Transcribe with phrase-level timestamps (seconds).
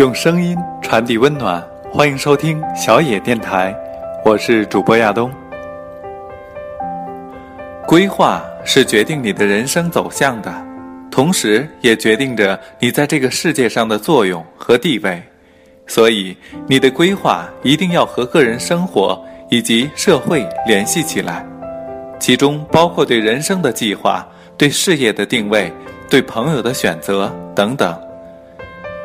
[0.00, 1.62] 用声音传递温暖，
[1.92, 3.76] 欢迎收听小野电台，
[4.24, 5.30] 我是主播亚东。
[7.86, 10.50] 规划是决定你的人生走向的，
[11.10, 15.22] 同时也决定着你在这个世界上的作用和地位。
[15.86, 16.34] 所以，
[16.66, 21.44] 你的规划一定要和个人生活以及社会联系起来，
[22.18, 25.70] 其中包括对人生的计划、对事业的定位、
[26.08, 27.94] 对朋友的选择等等。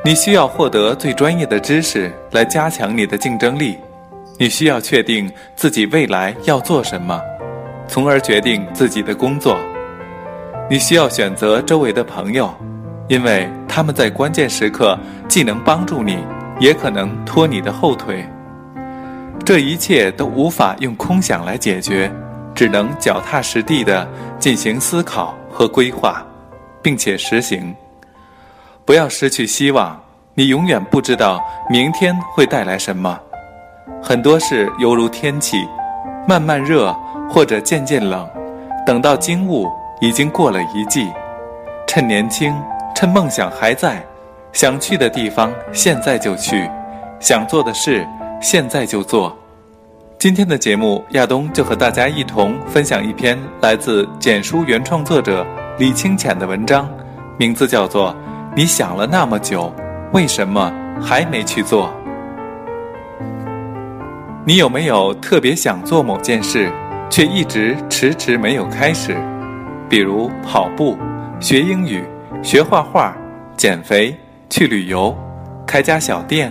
[0.05, 3.75] 你需要获得最专业的知识来加强你的竞争力，
[4.37, 7.19] 你需要确定自己未来要做什么，
[7.87, 9.57] 从而决定自己的工作。
[10.69, 12.53] 你需要选择周围的朋友，
[13.07, 14.95] 因为他们在关键时刻
[15.27, 16.19] 既能帮助你，
[16.59, 18.23] 也可能拖你的后腿。
[19.43, 22.11] 这一切都无法用空想来解决，
[22.53, 26.23] 只能脚踏实地地进行思考和规划，
[26.83, 27.75] 并且实行。
[28.85, 29.99] 不要失去希望，
[30.35, 33.19] 你永远不知道明天会带来什么。
[33.99, 35.57] 很多事犹如天气，
[36.27, 36.95] 慢慢热
[37.27, 38.29] 或者渐渐冷，
[38.85, 39.67] 等到惊悟，
[40.01, 41.09] 已经过了一季。
[41.87, 42.55] 趁年轻，
[42.93, 44.05] 趁梦想还在，
[44.53, 46.69] 想去的地方现在就去，
[47.19, 48.07] 想做的事
[48.39, 49.35] 现在就做。
[50.19, 55.43] 今天的节目，亚东就和大家一同分享一篇来自简书原创作者
[55.79, 56.87] 李清浅的文章，
[57.39, 58.15] 名字叫做。
[58.57, 59.69] 你想了那么久，
[60.13, 61.93] 为什么还没去做？
[64.45, 66.71] 你有没有特别想做某件事，
[67.09, 69.17] 却一直迟迟没有开始？
[69.89, 70.97] 比如跑步、
[71.37, 72.05] 学英语、
[72.41, 73.13] 学画画、
[73.57, 74.17] 减肥、
[74.49, 75.13] 去旅游、
[75.67, 76.49] 开家小店，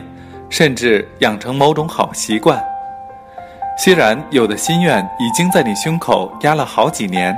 [0.50, 2.62] 甚至养成某种好习惯。
[3.78, 7.34] 虽然有的心愿已经在你胸口压了好几年。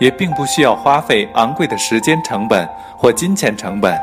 [0.00, 4.00] 也并不需要花费昂贵的时间成本或金钱成本，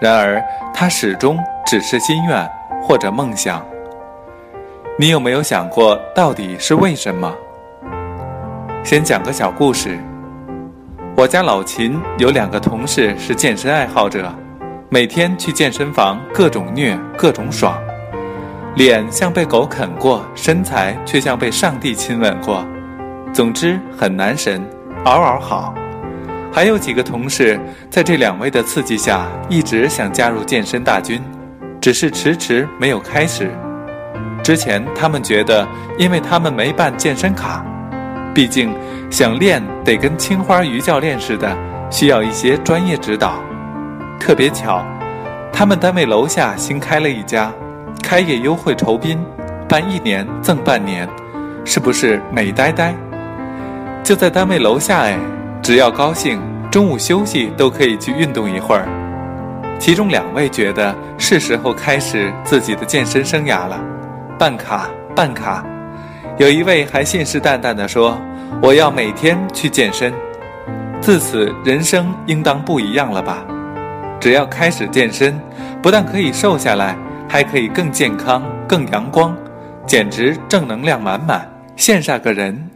[0.00, 2.50] 然而它始终只是心愿
[2.82, 3.64] 或者梦想。
[4.98, 7.32] 你有没有想过，到底是为什么？
[8.82, 9.98] 先讲个小故事。
[11.16, 14.32] 我家老秦有两个同事是健身爱好者，
[14.88, 17.78] 每天去健身房各种虐各种爽，
[18.74, 22.64] 脸像被狗啃过，身材却像被上帝亲吻过，
[23.34, 24.66] 总之很男神。
[25.04, 25.74] 嗷嗷好，
[26.52, 31.22] 还有几个同事在这两位的刺激下，一直想加入健身大军，
[31.80, 33.50] 只是迟迟没有开始。
[34.42, 35.66] 之前他们觉得，
[35.96, 37.64] 因为他们没办健身卡，
[38.34, 38.74] 毕竟
[39.10, 41.56] 想练得跟青花鱼教练似的，
[41.88, 43.34] 需要一些专业指导。
[44.18, 44.84] 特别巧，
[45.52, 47.52] 他们单位楼下新开了一家，
[48.02, 49.18] 开业优惠酬宾，
[49.68, 51.08] 办一年赠半年，
[51.64, 52.94] 是不是美呆呆？
[54.02, 55.16] 就在单位楼下哎，
[55.62, 56.40] 只要高兴，
[56.70, 58.88] 中午休息都可以去运动一会儿。
[59.78, 63.80] 其中两位觉得是时候开始自己的健身生涯了，
[64.38, 65.64] 办卡办卡。
[66.38, 68.18] 有一位还信誓旦旦地说
[68.62, 70.12] ：“我要每天去健身。”
[71.00, 73.44] 自此，人生应当不一样了吧？
[74.18, 75.38] 只要开始健身，
[75.82, 76.96] 不但可以瘦下来，
[77.28, 79.34] 还可以更健康、更阳光，
[79.86, 82.68] 简直正能量满满，羡煞个人。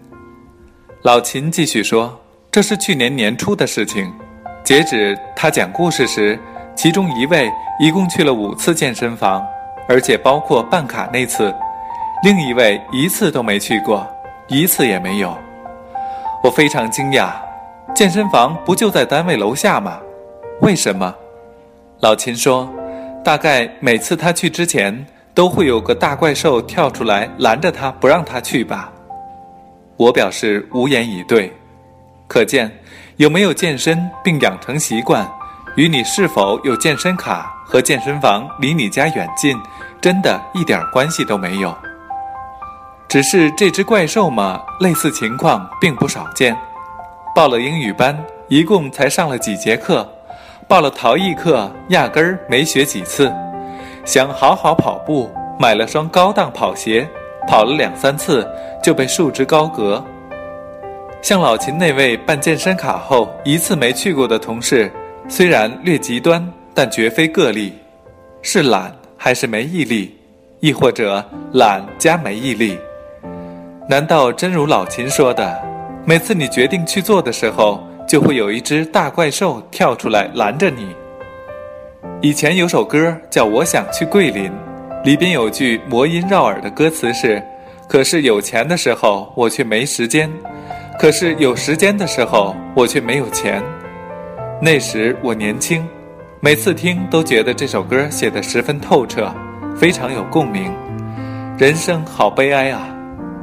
[1.02, 2.18] 老秦继续说
[2.54, 4.14] ：“这是去年年初的事情，
[4.62, 6.38] 截止他讲故事时，
[6.76, 7.50] 其中一位
[7.80, 9.44] 一共去了五次健身房，
[9.88, 11.52] 而且包括办卡那次，
[12.22, 14.06] 另一位一次都没去过，
[14.46, 15.36] 一次也没有。
[16.44, 17.32] 我非常惊讶，
[17.92, 19.98] 健身房不就在单位楼下吗？
[20.60, 21.12] 为什么？”
[21.98, 22.72] 老秦说
[23.24, 25.04] ：“大概每次他去之前，
[25.34, 28.92] 都会有个大怪兽跳出来拦着他，不让他去吧。”
[29.98, 31.52] 我表示无言以对，
[32.34, 32.68] 可见
[33.18, 35.24] 有没有健身并养成习惯，
[35.76, 39.56] 与你是否有健身卡和健身房离你家远近，
[40.00, 41.72] 真的一点关系都没有。
[43.08, 46.56] 只是这只怪兽嘛，类似情况并不少见。
[47.36, 50.04] 报了英语班，一共才上了几节课；
[50.66, 53.32] 报了陶艺课，压根儿没学几次。
[54.04, 57.08] 想好好跑步，买了双高档跑鞋。
[57.46, 58.44] 跑了两三次
[58.82, 60.04] 就被束之高阁。
[61.24, 64.92] 像老秦那位办健身卡后一次没去过的同事，
[65.26, 67.72] 虽然略极端，但绝非个例。
[68.42, 70.14] 是懒还是没毅力，
[70.60, 71.24] 亦或者
[71.54, 72.78] 懒加没毅力？
[73.88, 75.58] 难道真如老秦说的，
[76.04, 80.94] 每次你决定去做的时候，就会有一只大怪兽跳出来拦着你？
[82.20, 84.50] 以前有首歌叫《我想去桂林》。
[85.04, 87.42] 里边有句魔音绕耳的歌词是
[87.88, 90.30] ：“可是有钱的时候我却没时间，
[90.98, 93.62] 可是有时间的时候我却没有钱。
[94.60, 95.86] 那时我年轻，
[96.40, 99.30] 每次听都觉得这首歌写得十分透彻，
[99.76, 100.72] 非常有共鸣。
[101.58, 102.88] 人生好悲哀啊，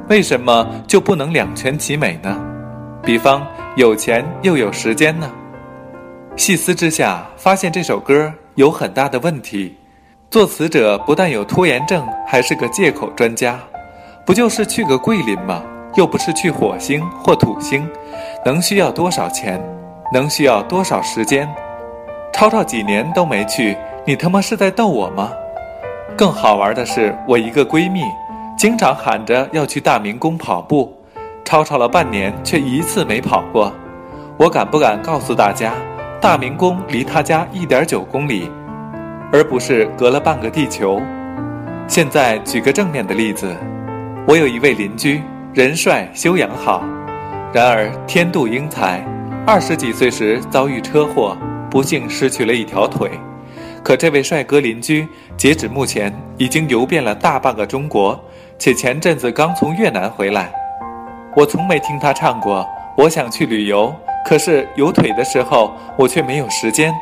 [0.10, 2.40] 为什么就不能两全其美呢？
[3.04, 3.46] 比方
[3.76, 5.30] 有钱又有时间呢？
[6.38, 9.76] 细思之下，发现这首歌有很大的问题。
[10.30, 13.60] 作词者不但有拖延症，还是个借口专家。
[14.26, 15.62] 不就是去个桂林吗？
[15.96, 17.88] 又不是去火星或土星，
[18.46, 19.62] 能需要多少钱？
[20.14, 21.48] 能需要多少时间？
[22.34, 25.32] 超超几年都没去，你他妈是在逗我吗？
[26.18, 28.04] 更好玩的是，我一个闺蜜，
[28.58, 30.94] 经常喊着要去大明宫跑步，
[31.46, 33.72] 超超了半年却一次没跑过。
[34.38, 35.74] 我敢不敢告诉大家，
[36.20, 38.52] 大明宫离她家一点九公里？
[39.32, 41.02] 而不是隔了半个地球。
[41.88, 43.56] 现在举个正面的例子，
[44.28, 45.22] 我有一位邻居，
[45.54, 46.82] 人帅修养好，
[47.54, 49.04] 然而天妒英才，
[49.46, 51.38] 二十几岁时遭遇车祸，
[51.70, 53.12] 不幸失去了一条腿。
[53.84, 55.06] 可这位帅哥邻居，
[55.36, 58.18] 截止目前已经游遍了大半个中国，
[58.58, 60.50] 且前阵子刚从越南回来。
[61.36, 62.66] 我从没听他唱过
[62.96, 63.94] “我想去旅游”，
[64.26, 66.94] 可是有腿的时候，我却没有时间；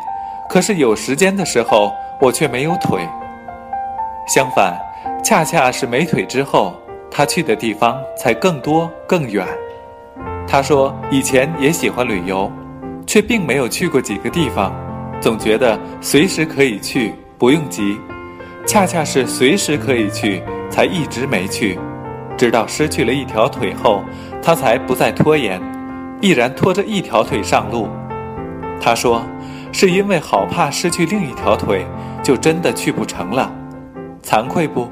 [0.49, 1.93] 可是有时间的时候。
[2.21, 3.07] 我却没有腿。
[4.27, 4.77] 相反，
[5.23, 6.73] 恰恰是没腿之后，
[7.11, 9.45] 他去的地方才更多更远。
[10.47, 12.51] 他说以前也喜欢旅游，
[13.05, 14.73] 却并没有去过几个地方，
[15.19, 17.97] 总觉得随时可以去，不用急。
[18.65, 21.77] 恰恰是随时可以去，才一直没去，
[22.37, 24.03] 直到失去了一条腿后，
[24.41, 25.61] 他才不再拖延，
[26.21, 27.87] 毅然拖着一条腿上路。
[28.81, 29.21] 他说，
[29.71, 31.85] 是因为好怕失去另一条腿。
[32.21, 33.49] 就真的去不成了，
[34.21, 34.87] 惭愧不？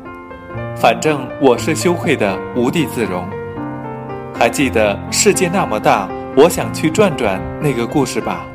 [0.79, 3.27] 反正我是羞愧的无地自容。
[4.31, 8.45] 还记得世界那么大，我想去转转那个故事吧？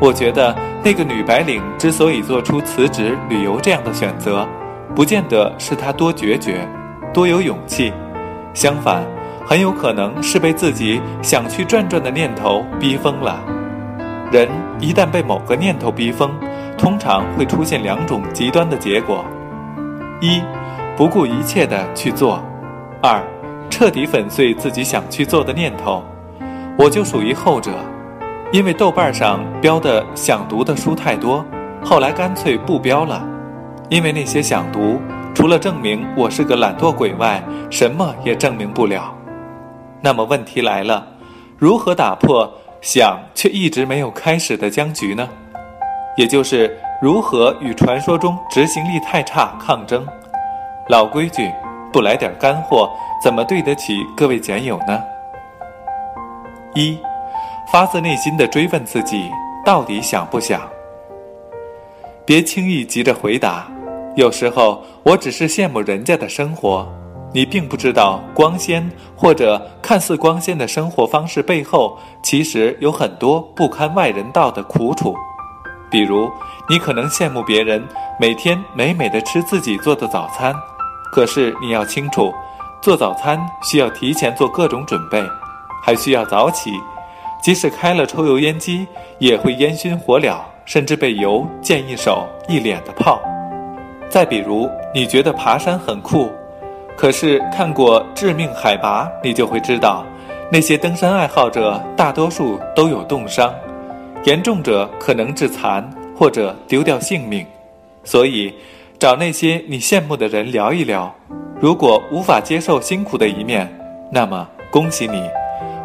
[0.00, 4.48] 我觉得那个女白领之所以做出辞职旅游这样的选择，
[4.94, 6.66] 不见得是她多决绝，
[7.12, 7.92] 多有勇气，
[8.54, 9.04] 相反，
[9.44, 13.44] 很有可能是被自己想去转转的念头逼疯了。
[14.32, 14.48] 人
[14.80, 16.30] 一旦被某个念头逼疯，
[16.78, 19.22] 通常会出现两种极端的结果：
[20.20, 20.40] 一，
[20.98, 22.40] 不顾一切的去做；
[23.00, 23.22] 二，
[23.70, 26.02] 彻底粉碎自己想去做的念头。
[26.76, 27.70] 我就属于后者，
[28.50, 31.46] 因为豆瓣上标的想读的书太多，
[31.84, 33.24] 后来干脆不标了。
[33.88, 35.00] 因为那些想读，
[35.32, 37.40] 除了证明我是个懒惰鬼外，
[37.70, 39.14] 什么也证明不了。
[40.00, 41.06] 那么问题来了，
[41.56, 45.28] 如何打破想却一直没有开始的僵局呢？
[46.16, 50.04] 也就是如何与传说中执行力太差抗争。
[50.88, 51.52] 老规矩，
[51.92, 52.90] 不来点干货，
[53.22, 54.98] 怎么对得起各位简友呢？
[56.74, 56.98] 一，
[57.70, 59.30] 发自内心的追问自己，
[59.66, 60.62] 到底想不想？
[62.24, 63.66] 别轻易急着回答。
[64.16, 66.88] 有时候，我只是羡慕人家的生活，
[67.34, 75.14] 你并不知道光鲜或者看似光鲜的生活方式背后，其实有很多不堪外人道的苦楚。
[75.90, 76.30] 比如，
[76.66, 77.86] 你可能羡慕别人
[78.18, 80.54] 每天美美的吃自己做的早餐，
[81.12, 82.32] 可是你要清楚，
[82.80, 85.22] 做早餐需要提前做各种准备，
[85.82, 86.72] 还需要早起，
[87.42, 88.86] 即使开了抽油烟机，
[89.18, 93.20] 也会烟熏火燎，甚至被油溅一手一脸的泡。
[94.08, 96.30] 再比如，你觉得爬山很酷，
[96.96, 100.04] 可是看过《致命海拔》，你就会知道，
[100.50, 103.52] 那些登山爱好者大多数都有冻伤。
[104.24, 107.46] 严重者可能致残或者丢掉性命，
[108.02, 108.52] 所以
[108.98, 111.14] 找那些你羡慕的人聊一聊。
[111.60, 113.68] 如果无法接受辛苦的一面，
[114.10, 115.22] 那么恭喜你，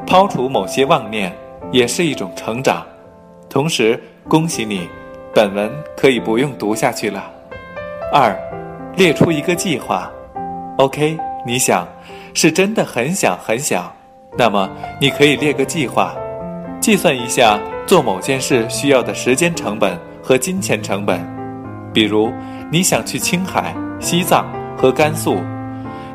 [0.08, 1.32] 抛除某些妄念
[1.72, 2.84] 也是一种成长。
[3.48, 4.88] 同时恭喜你，
[5.34, 7.24] 本文可以不用读下去了。
[8.12, 8.36] 二，
[8.96, 10.12] 列出一个计划。
[10.77, 11.15] OK，
[11.46, 11.88] 你想
[12.34, 13.93] 是真的很想很想，
[14.36, 14.67] 那么
[15.00, 16.15] 你可以列个计划，
[16.79, 17.60] 计算一下。
[17.86, 21.20] 做某件事需要的时间成本和金钱成本，
[21.91, 22.32] 比如
[22.74, 25.38] 你想去青海、西藏和甘肃，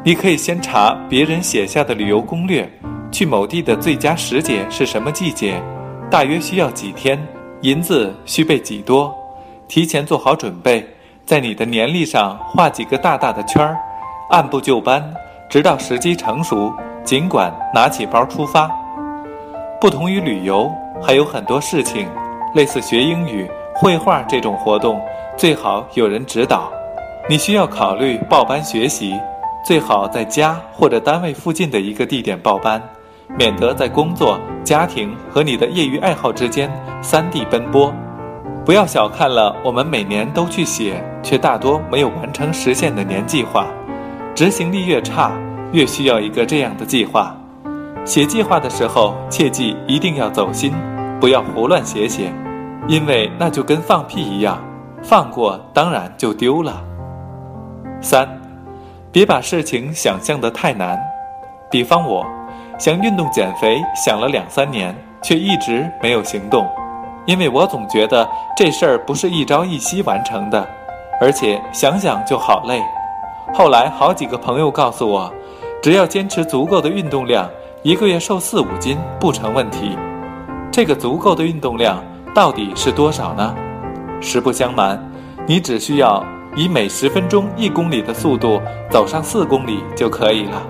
[0.03, 2.69] 你可以先查别人写下的旅游攻略，
[3.13, 5.63] 去某地的最佳时节是什么季节，
[6.11, 7.17] 大约需要几天，
[7.61, 9.15] 银子需备几多，
[9.69, 10.85] 提前做好准备，
[11.25, 13.79] 在你的年历上画几个大大的圈儿，
[14.31, 15.01] 按部就班，
[15.49, 16.75] 直到时机成熟，
[17.05, 18.69] 尽管拿起包出发。
[19.81, 20.69] 不同于旅游。
[21.01, 22.09] 还有很多事情，
[22.57, 23.49] 类似学英语、
[23.81, 25.01] 绘画这种活动，
[25.37, 26.69] 最好有人指导。
[27.29, 29.15] 你需要考虑报班学习，
[29.65, 32.83] 最好在家或者单位附近的一个地点报班，
[33.39, 36.69] 免得在工作、家庭和你的业余爱好之间
[37.01, 37.95] 三地奔波。
[38.67, 43.65] 不要小看了我们每年都去写，却大多没有完成实现的年计划。
[44.35, 45.31] 执行力越差，
[45.71, 47.33] 越需要一个这样的计划。
[48.05, 50.73] 写计划的时候，切记一定要走心，
[51.21, 52.33] 不要胡乱写写，
[52.89, 54.59] 因为那就跟放屁一样，
[55.03, 56.83] 放过当然就丢了。
[58.01, 58.27] 三，
[59.13, 60.99] 别把事情想象得太难。
[61.71, 62.27] 比方我，
[62.79, 66.67] 想运动减肥，想了两三年，却一直没有行动。
[67.27, 68.27] 因为我总觉得
[68.57, 70.67] 这事儿不是一朝一夕完成的，
[71.21, 72.83] 而且想想就好累。
[73.53, 75.31] 后来好几个朋友告诉我，
[75.83, 77.47] 只要坚持足够的运动量，
[77.83, 79.95] 一个月瘦四五斤不成问题。
[80.73, 82.03] 这个足够的运动量
[82.39, 83.53] 到底是多少呢？
[84.21, 84.97] 实不相瞒，
[85.45, 90.63] 你只需要以每十分钟一公里的速度走上四公里就可以了。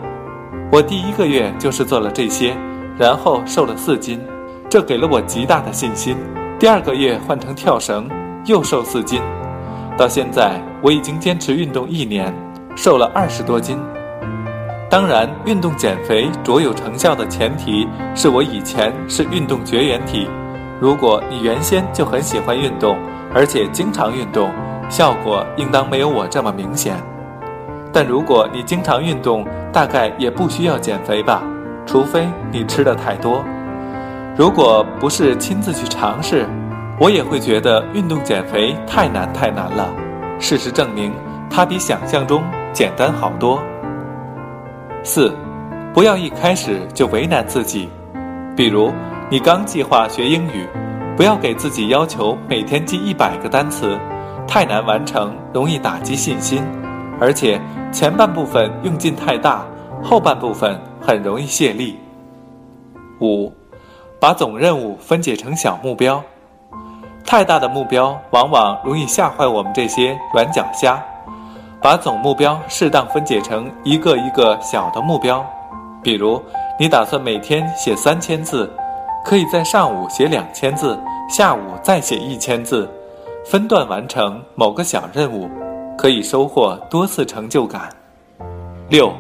[0.73, 2.57] 我第一个月就是做了这些，
[2.97, 4.19] 然后瘦了四斤，
[4.71, 6.17] 这给了我极大的信心。
[6.59, 8.09] 第二个月换成跳绳，
[8.47, 9.21] 又瘦四斤，
[9.95, 12.35] 到现在我已经坚持运动一年，
[12.77, 13.79] 瘦了二十多斤。
[14.89, 20.27] 当然，运动减肥卓有成效的前提是我以前是运动绝缘体。
[20.81, 22.97] 如果你原先就很喜欢运动，
[23.35, 24.51] 而且经常运动，
[24.89, 26.97] 效果应当没有我这么明显。
[27.93, 31.43] 但如果你经常运动，大概也不需要减肥吧，
[31.85, 33.45] 除非你吃的太多。
[34.37, 36.47] 如果不是亲自去尝试，
[37.01, 39.89] 我也会觉得运动减肥太难太难了。
[40.39, 41.13] 事实证明，
[41.51, 43.61] 它比想象中简单好多。
[45.03, 45.35] 四，
[45.93, 47.89] 不要一开始就为难自己。
[48.55, 48.93] 比如，
[49.31, 50.67] 你刚计划学英语，
[51.15, 53.99] 不要给自己要求每天记一百个单词，
[54.47, 56.65] 太难完成，容易打击信心，
[57.21, 57.61] 而且
[57.93, 59.67] 前半部分用劲太大，
[60.03, 61.99] 后半部分很容易泄力。
[63.21, 63.53] 五。
[64.21, 66.21] 把总任务分解成小目标，
[67.25, 71.01] 太大的目标往往容易吓坏我们这些软脚虾。
[71.81, 75.45] 把总目标适当分解成一个一个小的目标，
[76.03, 76.43] 比如
[76.81, 78.69] 你打算每天写三千字，
[79.29, 82.91] 可以在上午写两千字，下午再写一千字，
[83.45, 85.51] 分段完成某个小任务，
[85.99, 87.91] 可以收获多次成就感。
[88.89, 89.13] 六，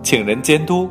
[0.00, 0.88] 请人监督，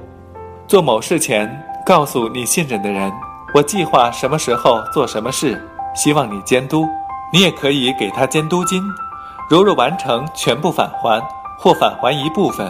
[0.67, 1.49] 做某事前
[1.85, 3.09] 告诉你信任的人。
[3.53, 6.85] 我计划什么时候做什么事，希望你监督。
[7.31, 8.83] 你也可以给他监督金，
[9.49, 11.25] 如若完成全部返还，
[11.57, 12.69] 或返还一部分；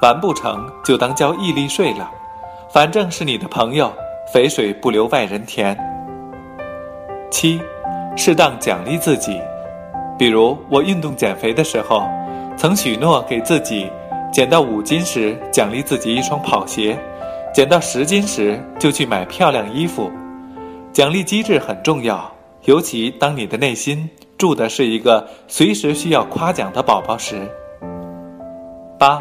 [0.00, 2.10] 完不成就当交毅力税了。
[2.72, 3.92] 反正是你的朋友，
[4.32, 5.76] 肥水不流外人田。
[7.30, 7.60] 七，
[8.16, 9.40] 适当奖励自己，
[10.18, 12.02] 比如我运动减肥的时候，
[12.56, 13.90] 曾许诺给自己，
[14.32, 16.98] 减到五斤时奖励自己一双跑鞋。
[17.52, 20.10] 减到十斤时，就去买漂亮衣服。
[20.92, 22.32] 奖励机制很重要，
[22.64, 27.48] 尤其当你的内心住的是一个随时需要夸奖的宝宝时。
[28.98, 29.20] 八，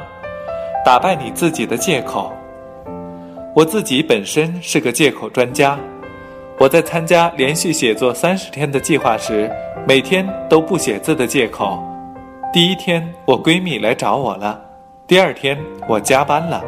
[0.86, 2.32] 打败你自己的借口。
[3.56, 5.78] 我自己本身是个借口专家。
[6.60, 9.48] 我在参加连续写作三十天的计划时，
[9.88, 11.80] 每天都不写字的借口。
[12.52, 14.60] 第一天，我闺蜜来找我了；
[15.06, 15.56] 第二天，
[15.88, 16.64] 我加班了。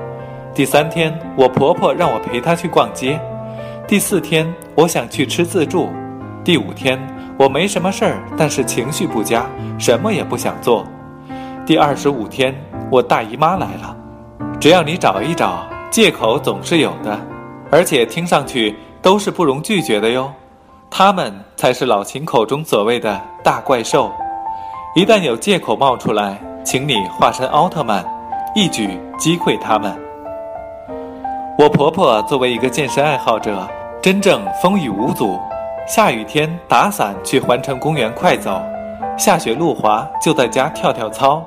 [0.54, 3.18] 第三天，我婆婆让我陪她去逛街；
[3.88, 5.90] 第四天，我想去吃自助；
[6.44, 7.00] 第五天，
[7.36, 9.48] 我没什么事儿，但是情绪不佳，
[9.80, 10.86] 什么也不想做；
[11.66, 12.54] 第二十五天，
[12.92, 13.98] 我大姨妈来了。
[14.60, 17.18] 只要你找一找，借口总是有的，
[17.72, 20.30] 而且听上去都是不容拒绝的哟。
[20.90, 24.12] 他们才是老秦口中所谓的大怪兽。
[24.94, 28.06] 一旦有借口冒出来，请你化身奥特曼，
[28.54, 29.98] 一举击溃他们。
[31.58, 33.66] 我婆婆作为一个健身爱好者，
[34.02, 35.40] 真正风雨无阻。
[35.88, 38.62] 下雨天打伞去环城公园快走，
[39.18, 41.42] 下雪路滑就在家跳跳操。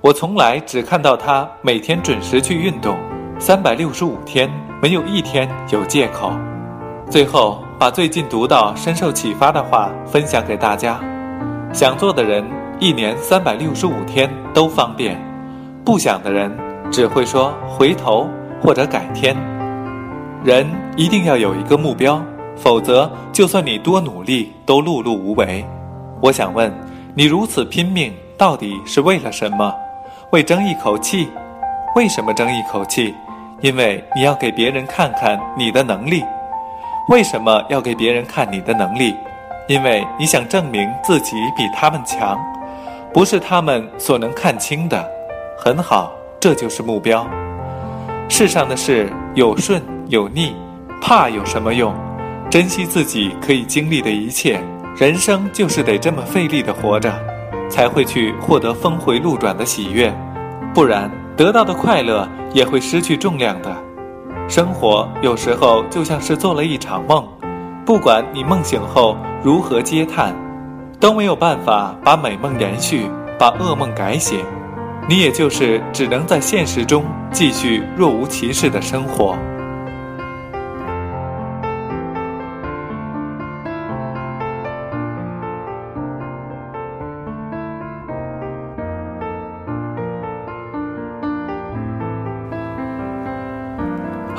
[0.00, 2.98] 我从来只看到她每天准时去运动，
[3.38, 4.50] 三百六十五天
[4.80, 6.32] 没有一天有借口。
[7.10, 10.98] 最后把最近读到深受启发的话分享给大家：
[11.72, 12.44] 想做的人
[12.80, 15.20] 一年三百六十五天都方便，
[15.84, 16.50] 不想的人
[16.90, 18.28] 只会说回头。
[18.58, 19.36] 或者改天，
[20.42, 20.66] 人
[20.96, 22.20] 一定要有一个目标，
[22.56, 25.62] 否则就算你多努力，都碌碌无为。
[26.22, 26.72] 我想问
[27.14, 29.72] 你，如此拼命到底是为了什么？
[30.32, 31.28] 为争一口气？
[31.94, 33.14] 为什么争一口气？
[33.60, 36.24] 因为你要给别人看看你的能力。
[37.08, 39.14] 为什么要给别人看你的能力？
[39.68, 42.38] 因为你想证明自己比他们强，
[43.12, 45.08] 不是他们所能看清的。
[45.58, 47.26] 很好，这就是目标。
[48.28, 50.54] 世上的事有顺有逆，
[51.00, 51.94] 怕有什么用？
[52.50, 54.60] 珍惜自己可以经历的一切，
[54.96, 57.12] 人生就是得这么费力的活着，
[57.68, 60.12] 才会去获得峰回路转的喜悦，
[60.74, 63.76] 不然得到的快乐也会失去重量的。
[64.48, 67.26] 生活有时候就像是做了一场梦，
[67.84, 70.34] 不管你梦醒后如何嗟叹，
[70.98, 74.36] 都没有办法把美梦延续，把噩梦改写，
[75.08, 79.36] 你也就是只能在现实中继续若无其事的生活。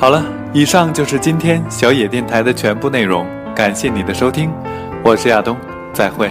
[0.00, 3.26] 好了，以上就是今天小野电台的全部内容。
[3.52, 4.48] 感谢你的收听，
[5.04, 5.56] 我是亚东，
[5.92, 6.30] 再会。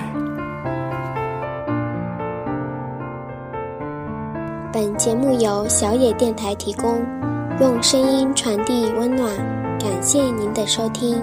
[4.72, 7.06] 本节目由小野电台提供，
[7.60, 9.30] 用声音传递温暖。
[9.78, 11.22] 感谢您的收听。